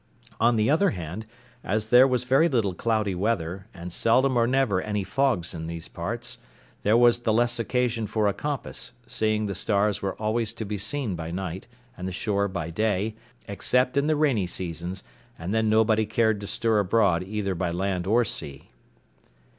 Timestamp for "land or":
17.69-18.25